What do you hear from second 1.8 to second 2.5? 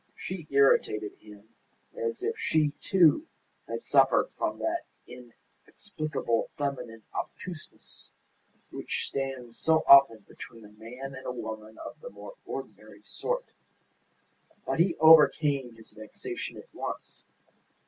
as if